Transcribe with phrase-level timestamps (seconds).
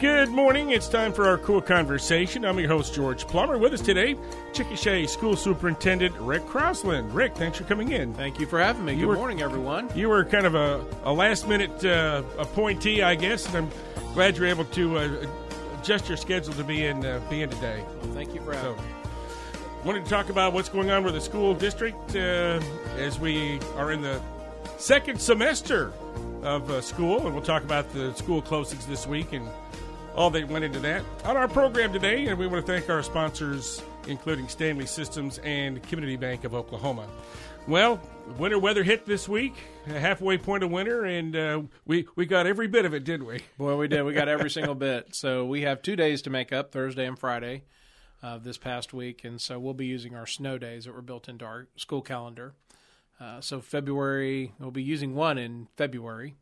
[0.00, 0.70] Good morning.
[0.70, 2.48] It's time for our KOOL Konversation.
[2.48, 3.58] I'm your host, George Plummer.
[3.58, 4.14] With us today,
[4.52, 7.12] Chickasha School Superintendent Rick Croslin.
[7.12, 8.14] Rick, thanks for coming in.
[8.14, 8.94] Thank you for having me.
[8.94, 9.90] You Good were- morning, everyone.
[9.94, 13.70] You were kind of a, a last minute uh, appointee, I guess, and I'm
[14.14, 15.26] glad you're able to uh,
[15.78, 17.84] adjust your schedule to be in, uh, be in today.
[18.02, 18.88] Well, thank you for having So, me.
[19.84, 22.58] wanted to talk about what's going on with the school district uh,
[22.96, 24.18] as we are in the
[24.78, 25.92] second semester
[26.42, 29.46] of uh, school, and we'll talk about the school closings this week and
[30.14, 32.26] all that went into that on our program today.
[32.26, 37.06] And we want to thank our sponsors, including Stanley Systems and Community Bank of Oklahoma.
[37.68, 38.00] Well,
[38.38, 39.54] winter weather hit this week,
[39.86, 43.26] a halfway point of winter, and uh, we we got every bit of it, didn't
[43.26, 43.40] we?
[43.58, 44.02] Boy, we did.
[44.02, 45.14] We got every single bit.
[45.14, 47.64] So we have two days to make up Thursday and Friday
[48.22, 49.24] of this past week.
[49.24, 52.54] And so we'll be using our snow days that were built into our school calendar.
[53.20, 56.34] Uh, so February, we'll be using one in February,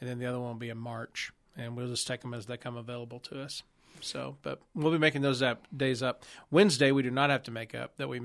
[0.00, 1.30] and then the other one will be in March.
[1.56, 3.62] And we'll just take them as they come available to us.
[4.00, 6.24] So, but we'll be making those up, days up.
[6.50, 8.20] Wednesday, we do not have to make up that we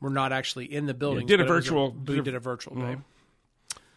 [0.00, 1.26] we're not actually in the building.
[1.26, 2.94] did a virtual- we did a virtual mm-hmm.
[2.94, 3.00] day.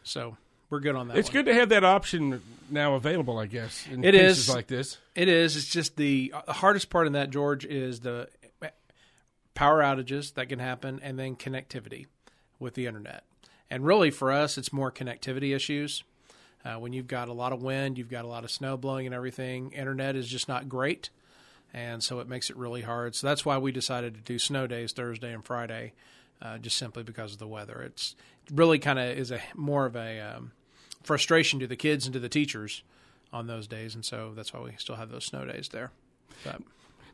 [0.04, 0.38] So
[0.70, 1.18] we're good on that.
[1.18, 1.34] It's one.
[1.34, 3.86] good to have that option now available, I guess.
[3.92, 4.56] In It cases is.
[4.56, 4.98] like this.
[5.16, 5.58] It is.
[5.58, 8.30] It's just the, uh, the hardest part in that, George, is the
[8.62, 8.68] uh,
[9.56, 12.06] power outages that can happen and then connectivity
[12.60, 13.24] with the internet.
[13.70, 16.04] And really, for us, it's more connectivity issues.
[16.66, 19.06] Uh, when you've got a lot of wind, you've got a lot of snow blowing
[19.06, 21.10] and everything, internet is just not great.
[21.74, 23.16] And so it makes it really hard.
[23.16, 25.94] So that's why we decided to do snow days Thursday and Friday,
[26.42, 27.82] uh, just simply because of the weather.
[27.82, 28.16] It's
[28.52, 30.52] really kind of is a more of a um,
[31.04, 32.84] frustration to the kids and to the teachers
[33.32, 35.92] on those days, and so that's why we still have those snow days there.
[36.44, 36.62] But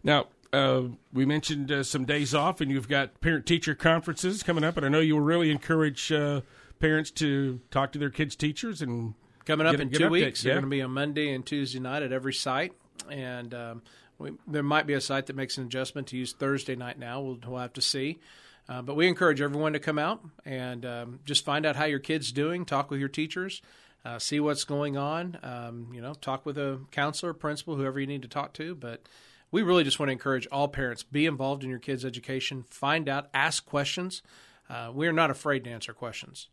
[0.03, 4.63] Now, uh, we mentioned uh, some days off, and you've got parent teacher conferences coming
[4.63, 6.41] up, and I know you will really encourage uh,
[6.79, 8.81] parents to talk to their kids' teachers.
[8.81, 11.45] And coming up Get- in get two weeks, they're going to be on Monday and
[11.45, 12.73] Tuesday night at every site,
[13.09, 13.81] and um,
[14.17, 16.97] we, there might be a site that makes an adjustment to use Thursday night.
[16.99, 18.19] Now we'll, we'll have to see.
[18.67, 21.99] Uh, but we encourage everyone to come out and um, just find out how your
[21.99, 22.65] kid's doing.
[22.65, 23.61] Talk with your teachers,
[24.03, 25.37] uh, see what's going on.
[25.43, 28.73] Um, you know, talk with a counselor, principal, whoever you need to talk to.
[28.73, 29.07] But
[29.51, 32.65] we really just want to encourage all parents be involved in your kids' education.
[32.69, 34.23] Find out, ask questions.
[34.67, 36.49] Uh, we are not afraid to answer questions.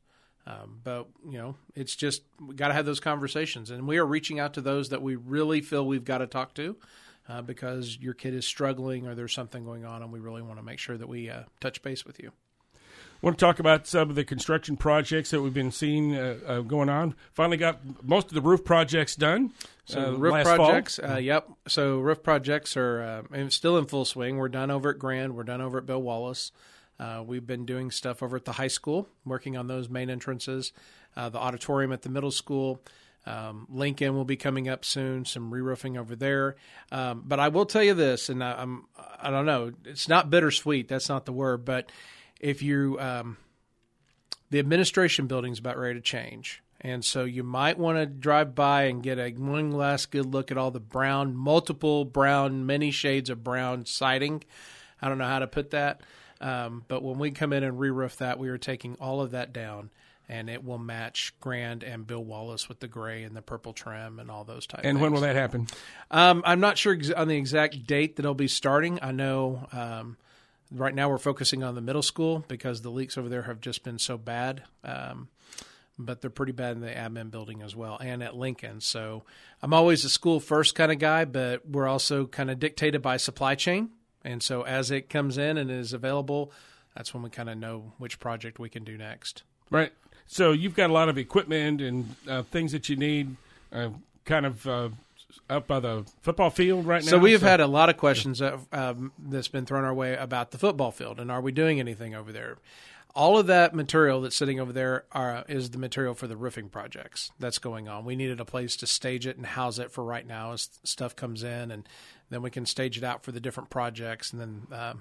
[0.47, 4.07] Um, but you know, it's just we got to have those conversations, and we are
[4.07, 6.77] reaching out to those that we really feel we've got to talk to,
[7.29, 10.59] uh, because your kid is struggling or there's something going on, and we really want
[10.59, 12.33] to make sure that we uh, touch base with you.
[13.23, 16.39] I want to talk about some of the construction projects that we've been seeing uh,
[16.45, 17.15] uh, going on.
[17.33, 19.53] Finally, got most of the roof projects done.
[19.85, 21.49] So uh, roof projects, uh, yep.
[21.69, 24.39] So roof projects are uh, still in full swing.
[24.39, 25.37] We're done over at Grand.
[25.37, 26.51] We're done over at Bill Wallace.
[26.99, 30.73] Uh, we've been doing stuff over at the high school, working on those main entrances,
[31.17, 32.81] uh, the auditorium at the middle school.
[33.25, 35.25] Um, Lincoln will be coming up soon.
[35.25, 36.57] Some re-roofing over there.
[36.91, 38.87] Um, but I will tell you this, and I, I'm
[39.21, 39.73] I don't know.
[39.85, 40.89] It's not bittersweet.
[40.89, 41.65] That's not the word.
[41.65, 41.91] But
[42.41, 43.37] if you um,
[44.51, 46.63] the administration building's about ready to change.
[46.85, 50.51] And so you might want to drive by and get a one last good look
[50.51, 54.43] at all the brown, multiple brown, many shades of brown siding.
[55.03, 56.01] I don't know how to put that.
[56.41, 59.33] Um, but when we come in and re roof that, we are taking all of
[59.33, 59.91] that down
[60.29, 64.19] and it will match Grand and Bill Wallace with the gray and the purple trim
[64.19, 65.03] and all those type And things.
[65.03, 65.67] when will that happen?
[66.11, 68.99] Um, I'm not sure ex- on the exact date that it'll be starting.
[69.03, 70.17] I know um,
[70.71, 73.83] right now we're focusing on the middle school because the leaks over there have just
[73.83, 74.63] been so bad.
[74.85, 75.29] Um,
[75.99, 78.81] but they're pretty bad in the admin building as well and at Lincoln.
[78.81, 79.25] So
[79.61, 83.19] I'm always a school first kind of guy, but we're also kind of dictated by
[83.19, 83.91] supply chain.
[84.25, 86.53] And so as it comes in and is available,
[86.95, 89.43] that's when we kind of know which project we can do next.
[89.71, 89.93] Right.
[90.27, 93.37] So you've got a lot of equipment and uh, things that you need,
[93.73, 93.91] uh,
[94.25, 94.89] kind of uh,
[95.51, 97.11] up by the football field right now.
[97.11, 100.17] So we have had a lot of questions that, um, that's been thrown our way
[100.17, 102.59] about the football field and are we doing anything over there?
[103.15, 106.69] All of that material that's sitting over there are, is the material for the roofing
[106.71, 108.05] projects that's going on.
[108.05, 111.15] We needed a place to stage it and house it for right now as stuff
[111.15, 111.87] comes in, and
[112.31, 114.95] then we can stage it out for the different projects, and then uh,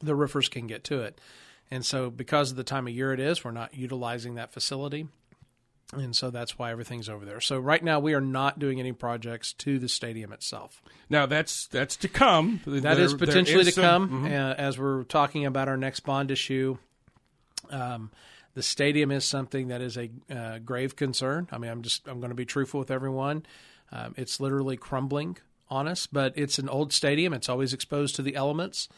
[0.00, 1.18] the roofers can get to it.
[1.70, 5.06] And so, because of the time of year it is, we're not utilizing that facility.
[5.92, 7.40] And so that's why everything's over there.
[7.40, 10.82] So right now we are not doing any projects to the stadium itself.
[11.08, 12.60] now that's that's to come.
[12.64, 16.00] That There- is potentially is to some- come uh, as we're talking about our next
[16.00, 16.78] bond issue.
[17.70, 18.10] Um,
[18.54, 21.48] the stadium is something that is a uh, grave concern.
[21.52, 23.44] I mean, I'm just I'm going to be truthful with everyone.
[23.92, 25.38] Um, it's literally crumbling
[25.68, 27.32] on us, but it's an old stadium.
[27.32, 28.88] It's always exposed to the elements.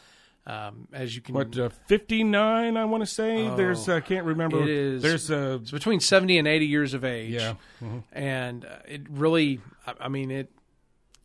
[0.45, 2.77] Um, as you can, What uh, fifty nine?
[2.77, 3.49] I want to say.
[3.57, 4.57] There's I can't remember.
[4.59, 4.63] Oh.
[4.63, 7.31] It is- There's uh, it's between 70 and 80 years of age.
[7.35, 7.55] yeah.
[8.13, 10.51] and uh, it really i I mean it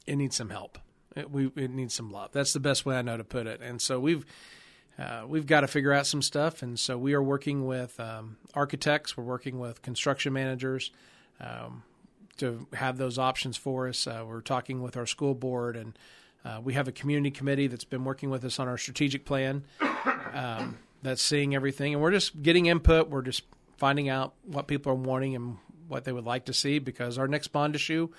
[0.05, 0.77] it needs some help.
[1.15, 2.31] It, we it needs some love.
[2.31, 3.59] That's the best way I know to put it.
[3.61, 4.23] And so we've
[4.99, 6.61] uh, we've got to figure out some stuff.
[6.63, 9.15] And so we are working with um, architects.
[9.15, 10.91] We're working with construction managers
[11.39, 11.83] um,
[12.37, 14.07] to have those options for us.
[14.07, 15.97] Uh, we're talking with our school board, and
[16.43, 19.63] uh, we have a community committee that's been working with us on our strategic plan.
[20.33, 23.09] Um, that's seeing everything, and we're just getting input.
[23.09, 23.43] We're just
[23.77, 25.57] finding out what people are wanting and
[25.87, 28.09] what they would like to see because our next bond issue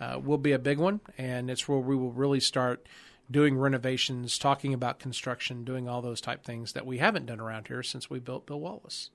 [0.00, 2.86] uh, will be a big one, and it's where we will really start
[3.30, 7.68] doing renovations, talking about construction, doing all those type things that we haven't done around
[7.68, 9.10] here since we built Bill Wallace.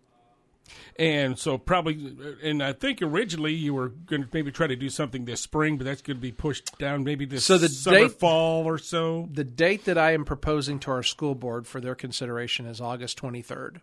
[0.98, 4.90] And so probably, and I think originally you were going to maybe try to do
[4.90, 8.00] something this spring, but that's going to be pushed down maybe this so the summer,
[8.00, 9.28] date, fall or so.
[9.32, 13.20] The date that I am proposing to our school board for their consideration is August
[13.20, 13.82] 23rd.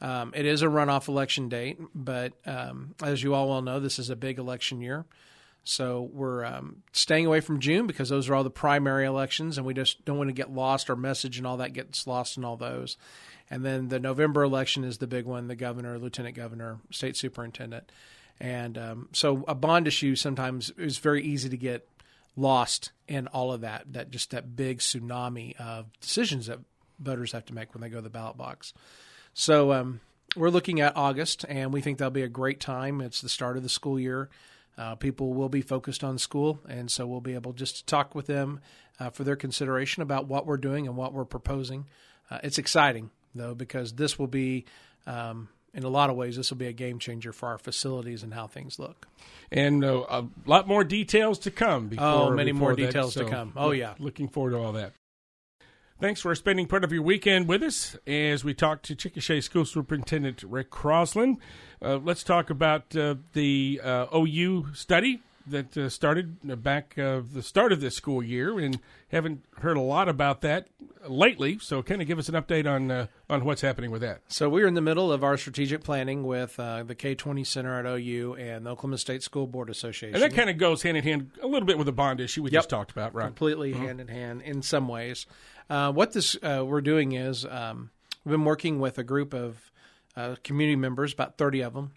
[0.00, 4.00] Um, it is a runoff election date, but um, as you all well know, this
[4.00, 5.04] is a big election year.
[5.64, 9.66] So we're um, staying away from June because those are all the primary elections, and
[9.66, 10.90] we just don't want to get lost.
[10.90, 12.96] Our message and all that gets lost in all those.
[13.48, 17.92] And then the November election is the big one: the governor, lieutenant governor, state superintendent.
[18.40, 21.86] And um, so a bond issue sometimes is very easy to get
[22.34, 23.92] lost in all of that.
[23.92, 26.58] That just that big tsunami of decisions that
[26.98, 28.72] voters have to make when they go to the ballot box.
[29.34, 30.00] So um,
[30.34, 33.00] we're looking at August, and we think that'll be a great time.
[33.00, 34.28] It's the start of the school year.
[34.78, 38.14] Uh, people will be focused on school, and so we'll be able just to talk
[38.14, 38.60] with them
[38.98, 41.86] uh, for their consideration about what we're doing and what we're proposing.
[42.30, 44.64] Uh, it's exciting though because this will be,
[45.06, 48.22] um, in a lot of ways, this will be a game changer for our facilities
[48.22, 49.08] and how things look.
[49.50, 51.88] And uh, a lot more details to come.
[51.88, 53.52] Before, oh, many more that, details so to come.
[53.56, 54.92] Oh yeah, looking forward to all that.
[56.02, 59.64] Thanks for spending part of your weekend with us as we talk to Chickasha School
[59.64, 61.36] Superintendent Rick Croslin.
[61.80, 67.42] Uh, let's talk about uh, the uh, OU study that uh, started back uh, the
[67.42, 68.78] start of this school year, and
[69.08, 70.68] haven't heard a lot about that
[71.08, 71.58] lately.
[71.60, 74.20] So, kind of give us an update on uh, on what's happening with that.
[74.28, 77.86] So, we're in the middle of our strategic planning with the K twenty Center at
[77.86, 81.04] OU and the Oklahoma State School Board Association, and that kind of goes hand in
[81.04, 82.58] hand a little bit with the bond issue we yep.
[82.58, 83.26] just talked about, right?
[83.26, 83.84] Completely mm-hmm.
[83.84, 85.26] hand in hand in some ways.
[85.68, 87.90] what this we're doing is um,
[88.24, 89.70] we've been working with a group of
[90.16, 91.92] uh, community members, about 30 of them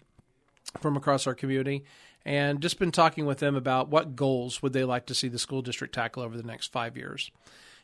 [0.80, 1.84] from across our community,
[2.26, 5.38] and just been talking with them about what goals would they like to see the
[5.38, 7.30] school district tackle over the next five years.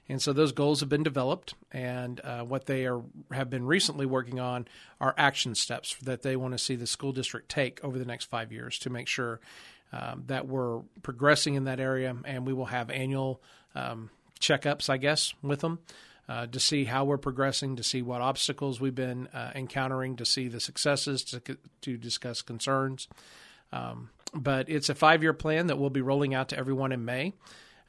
[0.09, 4.05] And so those goals have been developed, and uh, what they are have been recently
[4.05, 4.67] working on
[5.01, 8.25] are action steps that they want to see the school district take over the next
[8.25, 9.39] five years to make sure
[9.93, 13.41] um, that we're progressing in that area, and we will have annual
[13.77, 14.11] um,
[14.41, 15.79] checkups, I guess, with them
[16.29, 20.25] uh, to see how we're progressing, to see what obstacles we've been uh, encountering, to
[20.25, 21.41] see the successes, to,
[21.83, 23.07] to discuss concerns.
[23.73, 27.05] Um, but it's a five year plan that we'll be rolling out to everyone in
[27.05, 27.35] May.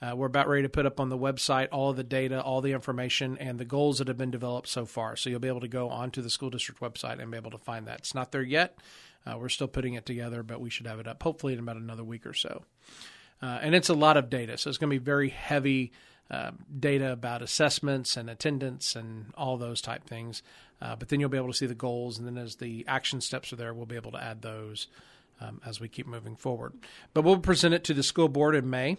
[0.01, 2.59] Uh, we're about ready to put up on the website all of the data, all
[2.59, 5.15] the information, and the goals that have been developed so far.
[5.15, 7.57] So you'll be able to go onto the school district website and be able to
[7.57, 7.99] find that.
[7.99, 8.77] It's not there yet.
[9.25, 11.77] Uh, we're still putting it together, but we should have it up hopefully in about
[11.77, 12.63] another week or so.
[13.41, 15.93] Uh, and it's a lot of data, so it's going to be very heavy
[16.29, 20.43] uh, data about assessments and attendance and all those type things.
[20.81, 23.21] Uh, but then you'll be able to see the goals, and then as the action
[23.21, 24.87] steps are there, we'll be able to add those
[25.41, 26.73] um, as we keep moving forward.
[27.13, 28.97] But we'll present it to the school board in May,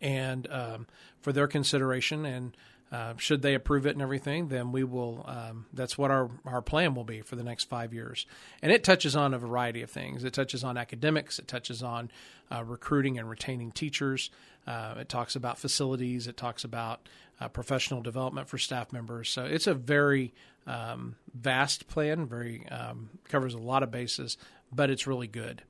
[0.00, 0.86] and um,
[1.20, 2.24] for their consideration.
[2.24, 2.56] And
[2.92, 5.24] uh, should they approve it and everything, then we will.
[5.28, 8.26] Um, that's what our our plan will be for the next five years.
[8.62, 10.24] And it touches on a variety of things.
[10.24, 11.38] It touches on academics.
[11.38, 12.10] It touches on
[12.50, 14.30] uh, recruiting and retaining teachers.
[14.66, 16.26] Uh, it talks about facilities.
[16.26, 17.08] It talks about
[17.40, 19.28] uh, professional development for staff members.
[19.28, 20.34] So it's a very
[20.66, 22.26] um, vast plan.
[22.26, 24.36] Very um, covers a lot of bases,
[24.72, 25.62] but it's really good,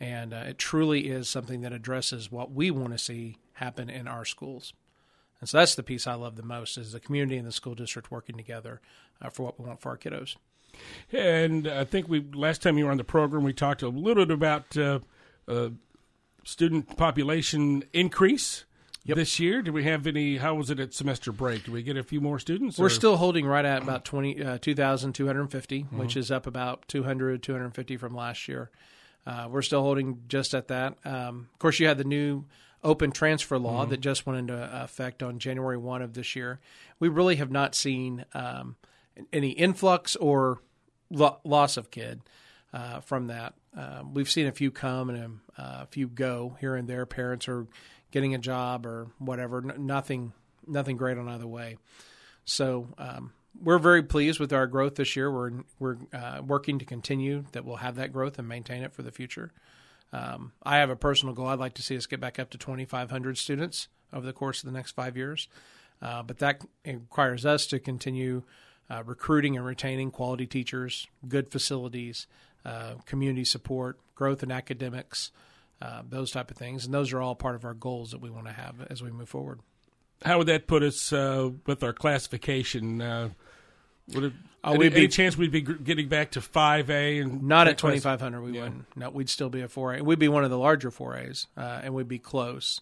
[0.00, 4.06] and uh, it truly is something that addresses what we want to see happen in
[4.06, 4.72] our schools.
[5.40, 7.74] And so that's the piece I love the most is the community and the school
[7.74, 8.80] district working together
[9.20, 10.36] uh, for what we want for our kiddos.
[11.12, 14.26] And I think we last time you were on the program, we talked a little
[14.26, 15.00] bit about uh,
[15.48, 15.70] uh,
[16.44, 18.64] student population increase.
[19.06, 19.16] Yep.
[19.16, 20.36] This year, did we have any?
[20.36, 21.64] How was it at semester break?
[21.64, 22.76] Did we get a few more students?
[22.76, 22.90] We're or?
[22.90, 25.98] still holding right at about 20, uh, 2,250, mm-hmm.
[25.98, 28.70] which is up about 200, 250 from last year.
[29.24, 30.96] Uh, we're still holding just at that.
[31.04, 32.46] Um, of course, you had the new
[32.82, 33.90] open transfer law mm-hmm.
[33.90, 36.58] that just went into effect on January 1 of this year.
[36.98, 38.74] We really have not seen um,
[39.32, 40.62] any influx or
[41.10, 42.22] lo- loss of kid
[42.72, 43.54] uh, from that.
[43.76, 47.06] Uh, we've seen a few come and a, uh, a, few go here and there.
[47.06, 47.66] Parents are
[48.10, 49.58] getting a job or whatever.
[49.58, 50.32] N- nothing,
[50.66, 51.76] nothing great on either way.
[52.44, 55.30] So um, we're very pleased with our growth this year.
[55.30, 59.02] We're we're uh, working to continue that we'll have that growth and maintain it for
[59.02, 59.52] the future.
[60.12, 61.48] Um, I have a personal goal.
[61.48, 64.66] I'd like to see us get back up to 2,500 students over the course of
[64.66, 65.48] the next five years.
[66.00, 68.42] Uh, but that requires us to continue
[68.90, 72.26] uh, recruiting and retaining quality teachers, good facilities,
[72.64, 75.32] uh, community support, growth in academics,
[75.82, 76.84] uh, those type of things.
[76.84, 79.10] And those are all part of our goals that we want to have as we
[79.10, 79.60] move forward.
[80.24, 83.02] How would that put us uh, with our classification?
[83.02, 83.30] Uh,
[84.14, 84.32] would it,
[84.64, 87.76] Uh, any, be- any chance we'd be getting back to five A and Not at
[87.78, 88.62] 2,500, we Yeah.
[88.62, 88.96] wouldn't.
[88.96, 90.02] No, we'd still be a 4A.
[90.02, 92.80] We'd be one of the larger 4As, uh, and we'd be close.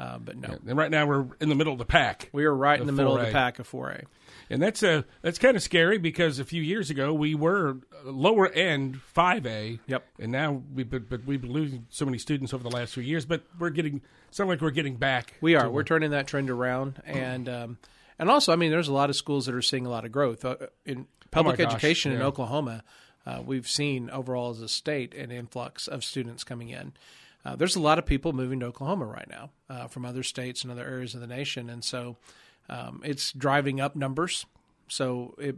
[0.00, 2.54] Uh, but no, And right now we're in the middle of the pack, we are
[2.54, 3.26] right in The middle of 4A.
[3.26, 4.04] the pack of 4A.
[4.50, 8.48] And that's uh, that's kind of scary because a few years ago we were lower
[8.48, 9.78] end five A.
[9.86, 10.06] Yep.
[10.18, 13.02] And now we but, but we've been losing so many students over the last few
[13.02, 14.00] years, but we're getting
[14.30, 15.34] sound like we're getting back.
[15.40, 15.68] We are.
[15.68, 17.78] We're turning that trend around, and um,
[18.18, 20.12] and also, I mean, there's a lot of schools that are seeing a lot of
[20.12, 22.22] growth uh, in public Oh gosh, education in.
[22.22, 22.82] Oklahoma.
[23.26, 26.94] Uh, we've seen overall as a state an influx of students coming in.
[27.44, 30.62] Uh, there's a lot of people moving to Oklahoma right now uh, from other states
[30.62, 32.16] and other areas of the nation, and so
[32.68, 34.46] um, it's driving up numbers.
[34.88, 35.56] So it,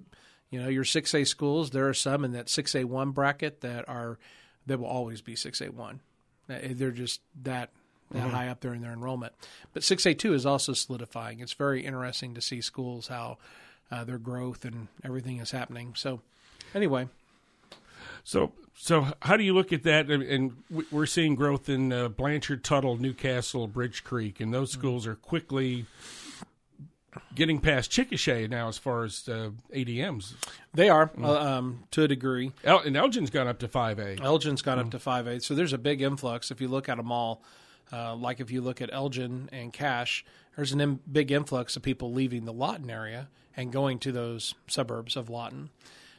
[0.50, 3.61] you know, your six A schools, there are some in that six A one bracket
[3.61, 4.19] that are
[4.67, 6.00] that will always be six A one.
[6.49, 7.71] They're just that
[8.12, 9.33] that high up there in their enrollment.
[9.73, 11.38] But 6A2 is also solidifying.
[11.38, 13.38] It's very interesting to see schools how
[13.88, 15.95] uh, their growth and everything is happening.
[15.95, 16.21] So,
[16.75, 17.07] anyway,
[18.25, 20.11] So, so how do you look at that?
[20.11, 24.73] And- And we- we're seeing growth in uh, Blanchard, Tuttle, Newcastle, Bridge Creek, and those
[24.73, 25.87] schools are quickly
[27.35, 30.35] getting past Chickasha now as far as uh, ADMs.
[30.75, 32.52] they are uh, um, to a degree.
[32.64, 34.17] El- and Elgin's gone up to five A.
[34.23, 35.43] Elgin's gone up to 5A.
[35.43, 36.50] So there's a big influx.
[36.50, 37.43] If you look at them all,
[37.93, 40.25] uh, like if you look at Elgin and Cash,
[40.57, 44.55] there's a Im- big influx of people leaving the Lawton area and going to those
[44.69, 45.71] suburbs of Lawton.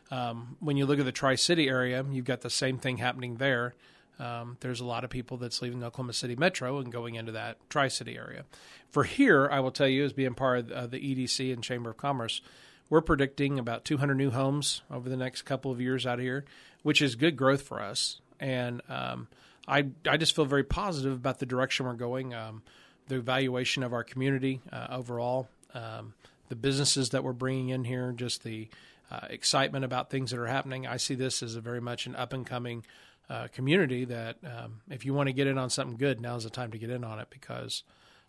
[0.10, 3.38] Um, when you look at the Tri City area, you've got the same thing happening
[3.38, 3.74] there.
[4.21, 7.57] Um, there's a lot of people that's leaving Oklahoma City Metro and going into that
[7.69, 8.45] Tri City area.
[8.91, 11.89] For here, I will tell you, as being part of uh, the EDC and Chamber
[11.89, 12.41] of Commerce,
[12.87, 16.45] we're predicting about 200 new homes over the next couple of years out here,
[16.83, 18.21] which is good growth for us.
[18.39, 19.27] And um,
[19.67, 22.61] I, I just feel very positive about the direction we're going, um,
[23.07, 26.13] the evaluation of our community uh, overall, um,
[26.49, 28.67] the businesses that we're bringing in here, just the
[29.09, 30.85] uh, excitement about things that are happening.
[30.85, 32.83] I see this as a very much an up and coming
[33.31, 36.50] uh, community that um, if you want to get in on something good, now's the
[36.50, 37.83] time to get in on it because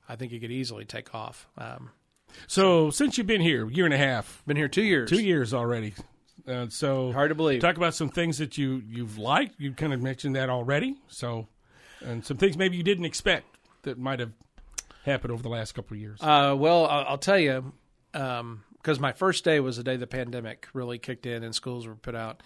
[0.09, 1.49] I think it could easily take off.
[1.59, 1.90] Um,
[2.47, 5.11] So since you've been here, a year and a half, been here two years.
[5.11, 5.94] two years already.
[6.47, 7.61] Uh, so Hard to believe.
[7.61, 9.61] Talk about some things that you you've liked.
[9.61, 10.97] You kind of mentioned that already.
[11.09, 11.47] So,
[12.00, 13.47] and some things maybe you didn't expect
[13.82, 14.32] that might have
[15.04, 16.18] happened over the last couple of years.
[16.21, 17.73] Uh, well, I'll, I'll tell you,
[18.12, 21.97] because my first day was the day the pandemic really kicked in and schools were
[21.97, 22.42] put out,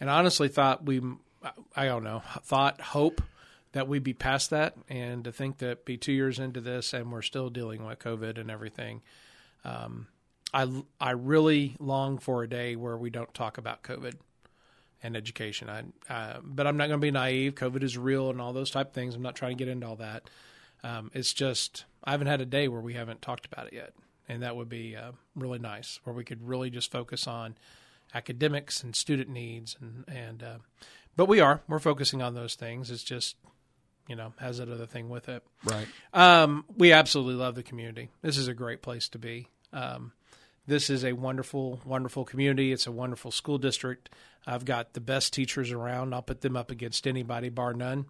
[0.00, 1.00] and I honestly thought we,
[1.74, 3.22] I don't know, thought hope
[3.72, 7.12] that we'd be past that, and to think that be two years into this and
[7.12, 9.02] we're still dealing with COVID and everything.
[9.64, 10.08] Um,
[10.52, 10.68] I
[11.00, 14.14] I really long for a day where we don't talk about COVID
[15.02, 15.68] and education.
[15.68, 17.54] I, uh, but I'm not going to be naive.
[17.54, 19.14] COVID is real and all those type of things.
[19.14, 20.28] I'm not trying to get into all that.
[20.82, 23.92] Um, it's just I haven't had a day where we haven't talked about it yet,
[24.28, 27.56] and that would be uh, really nice, where we could really just focus on
[28.14, 30.58] academics and student needs, and and uh,
[31.16, 32.90] but we are we're focusing on those things.
[32.90, 33.36] It's just
[34.08, 35.42] you know has that other thing with it.
[35.64, 35.86] right.
[36.12, 38.10] Um, we absolutely love the community.
[38.22, 39.48] This is a great place to be.
[39.72, 40.12] Um,
[40.66, 42.72] this is a wonderful, wonderful community.
[42.72, 44.10] It's a wonderful school district.
[44.46, 46.14] I've got the best teachers around.
[46.14, 48.06] I'll put them up against anybody, bar none.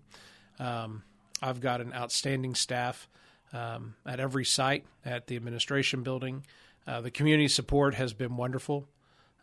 [0.59, 1.03] Um,
[1.43, 3.09] I've got an outstanding staff
[3.53, 6.45] um, at every site at the administration building.
[6.87, 8.87] Uh, the community support has been wonderful.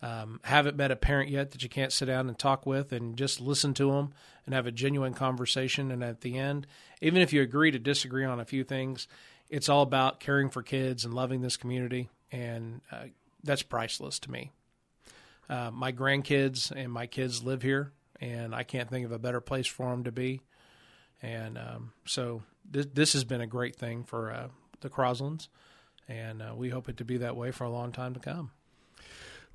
[0.01, 3.18] Um, haven't met a parent yet that you can't sit down and talk with and
[3.18, 4.13] just listen to them
[4.46, 5.92] and have a genuine conversation.
[5.92, 6.68] And at the end,
[7.01, 9.08] even if you agree to disagree on a few things,
[9.50, 12.10] it's all about caring for kids and loving this community.
[12.32, 13.06] And uh,
[13.44, 14.51] that's priceless to me.
[15.50, 19.42] Uh, my grandkids and my kids live here, and I can't think of a better
[19.42, 20.42] place for them to be.
[21.22, 24.48] And um, so this, this has been a great thing for uh,
[24.82, 25.48] the Croslins,
[26.08, 28.51] and uh, we hope it to be that way for a long time to come.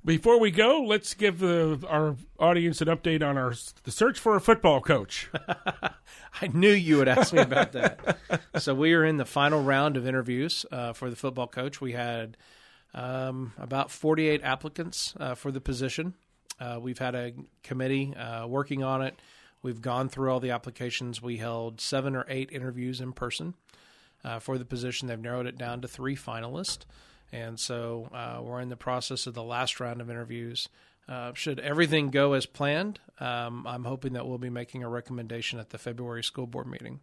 [0.05, 4.35] Before we go, let's give the, our audience an update on our the search for
[4.35, 5.29] a football coach.
[6.41, 8.17] I knew you would ask me about that.
[8.57, 11.79] so we are in the final round of interviews uh, for the football coach.
[11.79, 12.35] We had
[12.93, 16.15] um, about 48 applicants uh, for the position.
[16.59, 17.31] Uh, we've had a
[17.63, 19.17] committee uh, working on it.
[19.61, 21.21] We've gone through all the applications.
[21.21, 23.53] We held seven or eight interviews in person
[24.25, 25.07] uh, for the position.
[25.07, 26.79] They've narrowed it down to three finalists.
[27.33, 30.69] And so uh, we're in the process of the last round of interviews.
[31.09, 35.59] uh, should everything go as planned, um, I'm hoping that we'll be making a recommendation
[35.59, 36.99] at the February school board meeting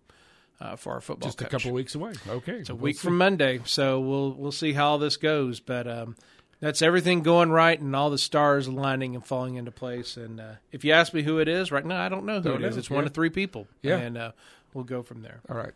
[0.61, 1.29] uh, for our football.
[1.29, 1.49] Just coach.
[1.49, 2.13] a couple weeks away.
[2.29, 5.59] Okay, it's a week from Monday, so we'll we'll see how this goes.
[5.61, 6.17] But um,
[6.61, 10.17] that's everything going right and all the stars aligning and falling into place.
[10.17, 12.51] And uh, if you ask me who it is, right now I don't know who
[12.51, 12.77] Don't it is.
[12.77, 12.97] know, It's yeah.
[12.97, 13.67] one of three people.
[13.83, 13.97] Yeah.
[13.97, 14.33] and uh,
[14.75, 15.41] we'll go from there.
[15.51, 15.73] All right.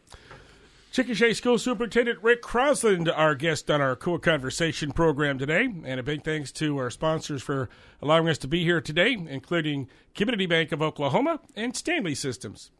[0.94, 5.64] Chickasha School Superintendent Rick Croslin, our guest on our KOOL Konversation program today.
[5.84, 7.68] And a big thanks to our sponsors for
[8.00, 12.70] allowing us to be here today, including Community Bank of Oklahoma and Stanley Systems.